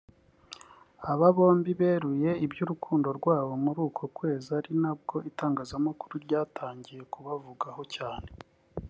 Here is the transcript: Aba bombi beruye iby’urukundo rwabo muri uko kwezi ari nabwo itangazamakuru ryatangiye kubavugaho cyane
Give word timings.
Aba 1.11 1.27
bombi 1.35 1.71
beruye 1.79 2.31
iby’urukundo 2.45 3.07
rwabo 3.19 3.51
muri 3.63 3.79
uko 3.87 4.03
kwezi 4.17 4.47
ari 4.59 4.71
nabwo 4.81 5.15
itangazamakuru 5.29 6.13
ryatangiye 6.25 7.01
kubavugaho 7.13 7.83
cyane 7.95 8.27